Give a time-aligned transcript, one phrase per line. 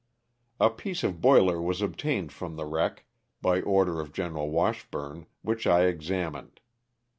[0.59, 3.05] "A piece of boiler was obtained from the wreck,
[3.39, 6.59] by order of General Washburn, which I examined.